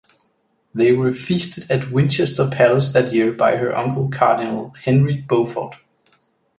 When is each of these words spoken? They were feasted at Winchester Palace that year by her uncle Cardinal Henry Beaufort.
They 0.73 0.93
were 0.93 1.13
feasted 1.13 1.69
at 1.69 1.91
Winchester 1.91 2.47
Palace 2.51 2.91
that 2.93 3.13
year 3.13 3.31
by 3.31 3.57
her 3.57 3.77
uncle 3.77 4.09
Cardinal 4.09 4.73
Henry 4.81 5.17
Beaufort. 5.17 5.75